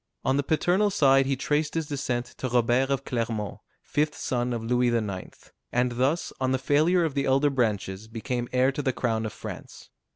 [0.25, 4.63] On the paternal side he traced his descent to Robert of Clermont, fifth son of
[4.63, 5.29] Louis IX.,
[5.71, 9.31] and thus, on the failure of the elder branches, became heir to the crown of
[9.33, 9.91] France.